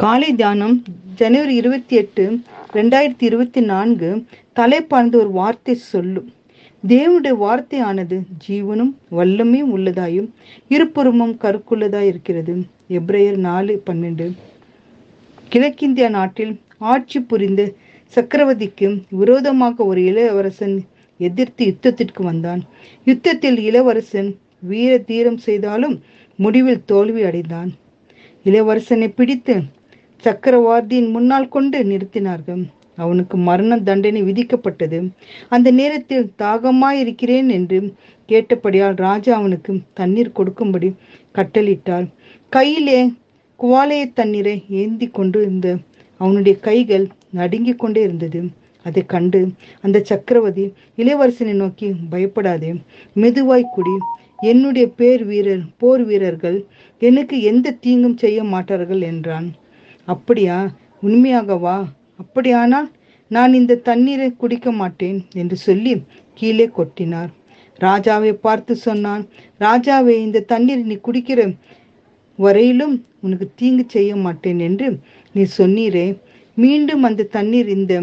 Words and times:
காலை 0.00 0.34
தியானம் 0.34 0.74
ஜனவரி 1.14 1.54
இருபத்தி 1.54 1.96
எட்டு 1.96 2.24
ரெண்டாயிரத்தி 2.72 3.24
இருபத்தி 3.28 3.60
நான்கு 3.60 4.08
தலைப்பார்ந்த 4.58 5.14
ஒரு 5.16 5.30
வார்த்தை 5.30 5.74
சொல்லும். 5.74 6.28
தேவனுடைய 6.88 7.34
வார்த்தையானது 7.44 8.16
ஜீவனும் 8.46 8.92
வல்லமையும் 9.10 9.72
உள்ளதாயும் 9.76 10.28
இருபுறமும் 10.68 11.32
கருக்குள்ளதாய் 11.42 12.08
இருக்கிறது. 12.10 12.54
எப்ரேயர் 12.88 13.40
நாலு 13.46 13.82
பன்னெண்டு. 13.86 14.26
கிழக்கிந்திய 15.48 16.08
நாட்டில் 16.08 16.52
ஆட்சி 16.92 17.20
புரிந்த 17.20 17.64
சக்கரவர்த்திக்கு 18.14 18.90
விரோதமாக 19.22 19.84
ஒரு 19.84 20.04
இளவரசன் 20.04 20.76
எதிர்த்து 21.18 21.64
யுத்தத்திற்கு 21.70 22.22
வந்தான். 22.30 22.62
யுத்தத்தில் 23.04 23.58
இளவரசன் 23.70 24.30
வீர 24.70 24.92
தீரம் 25.10 25.40
செய்தாலும் 25.48 25.96
முடிவில் 26.36 26.86
தோல்வி 26.92 27.22
அடைந்தான். 27.22 27.72
இளவரசனை 28.44 29.10
பிடித்து 29.18 29.56
சக்கரவர்த்தியின் 30.24 31.10
முன்னால் 31.10 31.52
கொண்டு 31.54 31.78
நிறுத்தினார்கள். 31.84 32.62
அவனுக்கு 32.96 33.36
மரண 33.48 33.72
தண்டனை 33.88 34.20
விதிக்கப்பட்டது. 34.22 34.98
அந்த 35.48 35.68
நேரத்தில் 35.70 36.26
தாகமாயிருக்கிறேன் 36.42 37.48
என்று 37.56 37.78
கேட்டபடியால் 38.28 38.96
ராஜா 39.06 39.32
அவனுக்கு 39.36 39.72
தண்ணீர் 39.94 40.36
கொடுக்கும்படி 40.38 40.88
கட்டளிட்டார். 41.34 42.06
கையிலே 42.52 42.98
குவாலைய 43.60 44.04
தண்ணீரை 44.14 44.56
ஏந்தி 44.80 45.06
கொண்டு 45.18 45.38
இருந்த 45.42 45.68
அவனுடைய 46.20 46.54
கைகள் 46.58 47.06
நடுங்கிக் 47.30 47.78
கொண்டே 47.78 48.02
இருந்தது. 48.02 48.40
அதை 48.86 49.02
கண்டு 49.06 49.40
அந்த 49.80 50.02
சக்கரவர்த்தி 50.10 50.64
இளவரசனை 50.96 51.54
நோக்கி 51.62 51.88
பயப்படாதே 52.10 52.70
மெதுவாய் 53.22 53.72
குடி. 53.74 53.96
என்னுடைய 54.50 54.86
பேர் 54.98 55.24
வீரர் 55.24 55.64
போர் 55.78 56.04
வீரர்கள் 56.04 56.58
எனக்கு 57.02 57.36
எந்த 57.50 57.76
தீங்கும் 57.84 58.16
செய்ய 58.16 58.38
மாட்டார்கள் 58.44 59.02
என்றான். 59.12 59.48
அப்படியா? 60.08 60.58
உண்மையாகவா? 61.02 61.78
அப்படியானால் 62.22 62.88
நான் 63.30 63.52
இந்த 63.52 63.80
தண்ணீரை 63.88 64.28
குடிக்க 64.32 64.68
மாட்டேன் 64.72 65.18
என்று 65.34 65.56
சொல்லி 65.66 65.92
கீழே 66.38 66.66
கொட்டினார். 66.76 67.30
ராஜாவை 67.78 68.32
பார்த்து 68.46 68.72
சொன்னான் 68.86 69.22
ராஜாவே 69.60 70.14
இந்த 70.26 70.44
தண்ணீர் 70.52 70.88
நீ 70.90 70.96
குடிக்கிற 71.08 71.40
வரையிலும் 72.38 72.94
உனக்கு 73.20 73.46
தீங்கு 73.54 73.84
செய்ய 73.88 74.10
மாட்டேன் 74.16 74.60
என்று 74.68 74.88
நீ 75.34 75.44
சொன்னீரே. 75.58 76.06
மீண்டும் 76.56 77.02
அந்த 77.02 77.28
தண்ணீர் 77.36 77.68
இந்த 77.68 77.94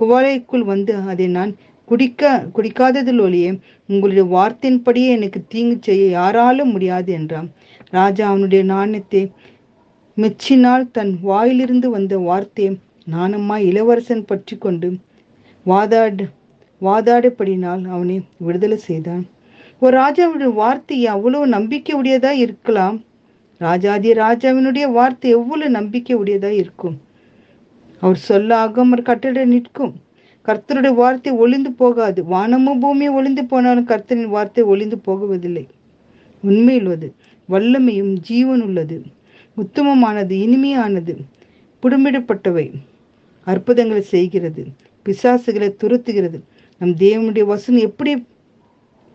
குவாலைக்குள் 0.00 0.64
வந்து 0.72 0.92
அதை 1.12 1.26
நான் 1.38 1.52
குடிக்க 1.88 2.30
குடிக்காததில் 2.56 3.20
ஒளியே 3.26 3.50
உங்களுடைய 3.88 4.24
வார்த்தையின்படியே 4.36 5.10
எனக்கு 5.16 5.40
தீங்கு 5.48 5.76
செய்ய 5.80 6.04
யாராலும் 6.18 6.72
முடியாது 6.74 7.10
என்றான். 7.12 7.48
ராஜா 7.90 8.24
அவனுடைய 8.32 8.62
நாணயத்தை 8.74 9.22
மெச்சினால் 10.16 10.84
தன் 10.90 11.10
வாயிலிருந்து 11.20 11.88
வந்த 11.90 12.14
வார்த்தையை 12.18 12.70
நானம்மா 13.14 13.56
இளவரசன் 13.70 14.22
பற்றி 14.24 14.54
கொண்டு 14.58 14.88
வாதாடு 15.66 16.24
வாதாடப்படினால் 16.82 17.82
அவனை 17.94 18.16
விடுதலை 18.46 18.78
செய்தான். 18.86 19.24
ஒரு 19.82 19.92
ராஜாவுடைய 19.96 20.50
வார்த்தை 20.54 20.98
அவ்வளவு 21.06 21.46
நம்பிக்கை 21.46 21.94
உடையதா 22.00 22.32
இருக்கலாம். 22.44 22.96
ராஜாதி 23.60 24.10
ராஜாவினுடைய 24.14 24.86
வார்த்தை 24.92 25.30
எவ்வளவு 25.30 25.70
நம்பிக்கை 25.70 26.16
உடையதா 26.22 26.50
இருக்கும். 26.62 26.96
அவர் 28.02 28.20
சொல்ல 28.28 28.50
அகமர் 28.66 29.08
கட்டட 29.10 29.44
நிற்கும். 29.44 29.94
கர்த்தருடைய 30.48 30.94
வார்த்தை 30.94 31.32
ஒளிந்து 31.44 31.70
போகாது. 31.72 32.20
வானமும் 32.24 32.80
பூமியும் 32.80 33.18
ஒளிந்து 33.20 33.44
போனாலும் 33.44 33.90
கர்த்தரின் 33.92 34.34
வார்த்தை 34.36 34.64
ஒளிந்து 34.72 34.98
போகுவதில்லை. 34.98 35.64
உண்மையுள்ளது 36.42 37.10
வல்லமையும் 37.48 38.12
ஜீவன் 38.28 38.64
உள்ளது 38.68 38.98
உத்தமமானது 39.56 40.34
இனிமையானது 40.44 41.14
புடமிடப்பட்டவை 41.82 42.72
அற்புதங்களை 43.44 44.02
செய்கிறது 44.02 44.66
பிசாசுகளை 45.04 45.68
துரத்துகிறது. 45.76 46.40
நம் 46.78 46.96
தேவனுடைய 46.96 47.44
வசனம் 47.44 47.80
எப்படி 47.80 48.26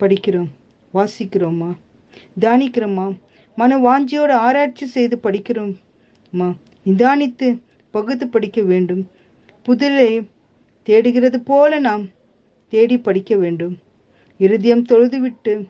படிக்கிறோம்? 0.00 0.48
வாசிக்கிறோமா 0.94 1.74
தியானிக்கிறோமா 2.40 3.18
மன 3.56 3.78
வாஞ்சியோடு 3.78 4.30
ஆராய்ச்சி 4.30 4.86
செய்து 4.86 5.20
படிக்கிறோம்மா? 5.22 6.56
நிதானித்து 6.86 7.60
பகுத்து 7.90 8.28
படிக்க 8.28 8.62
வேண்டும். 8.62 9.10
புதிரை 9.62 10.28
தேடுகிறது 10.82 11.40
போல 11.40 11.78
நாம் 11.78 12.08
தேடி 12.68 12.98
படிக்க 12.98 13.36
வேண்டும். 13.36 13.78
இருதயம் 14.38 14.86
தொழுதுவிட்டு 14.86 15.66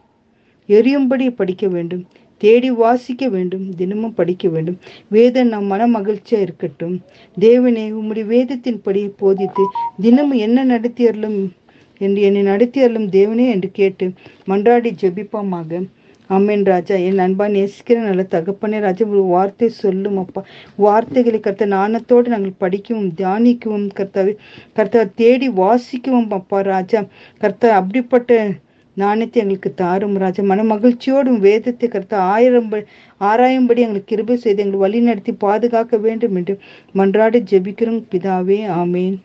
எரியும்படி 0.66 1.30
படிக்க 1.30 1.68
வேண்டும். 1.68 2.06
தேடி 2.44 2.70
வாசிக்க 2.82 3.28
வேண்டும் 3.34 3.66
தினமும் 3.80 4.16
படிக்க 4.18 4.44
வேண்டும். 4.48 4.78
வேதம் 5.14 5.52
நம் 5.54 5.70
மன 5.72 5.86
மகிழ்ச்சியா 5.96 6.40
இருக்கட்டும். 6.46 6.96
தேவனே 7.46 7.86
உம்முடைய 7.98 8.26
வேதத்தின்படி 8.34 9.02
போதித்து 9.22 9.64
தினமும் 10.00 10.42
என்ன 10.46 10.64
நடத்தியர்களும் 10.74 11.40
என்று 12.00 12.20
என்னை 12.28 12.42
நடத்தியர்களும் 12.52 13.08
தேவனே 13.16 13.46
என்று 13.54 13.70
கேட்டு 13.78 14.06
மன்றாடி 14.50 14.90
ஜெபிப்போமாக. 15.02 15.80
அம்மன் 16.30 16.64
ராஜா. 16.70 16.96
என் 17.06 17.22
அன்பா 17.24 17.46
நேசிக்கிற 17.54 17.96
நல்ல 18.08 18.22
தகப்பனே 18.34 18.78
ராஜா 18.84 19.04
ஒரு 19.12 19.22
வார்த்தை 19.34 19.68
சொல்லும் 19.82 20.18
அப்பா. 20.22 20.40
வார்த்தைகளை 20.84 21.38
கர்த்த 21.46 21.66
நாணத்தோடு 21.76 22.28
நாங்கள் 22.34 22.60
படிக்கவும் 22.64 23.08
தியானிக்கவும் 23.20 23.88
கர்த்தாவை 23.98 24.34
கர்த்தாவை 24.76 25.06
தேடி 25.22 25.48
வாசிக்கவும் 25.62 26.30
அப்பா 26.38 26.60
ராஜா. 26.72 27.00
கர்த்தா 27.44 27.70
அப்படிப்பட்ட 27.80 28.38
நாணயத்தை 28.94 29.42
எங்களுக்கு 29.42 29.74
தாரும் 29.74 30.16
ராஜா. 30.16 30.42
மன 30.42 30.64
மகிழ்ச்சியோடும் 30.64 31.38
வேதத்தை 31.38 31.88
கருத்து 31.88 32.16
ஆயிரம் 32.16 32.70
ஆராயும்படி 33.20 33.80
எங்களுக்கு 33.86 34.10
கிருபை 34.12 34.36
செய்து 34.36 34.62
எங்களை 34.62 34.80
வழி 34.80 35.00
நடத்தி 35.00 35.32
பாதுகாக்க 35.32 35.96
வேண்டும் 35.96 36.34
என்று 36.34 36.58
மன்றாடி 36.94 37.40
ஜெபிக்கிறோம். 37.50 38.02
பிதாவே 38.10 38.60
ஆமேன். 38.82 39.16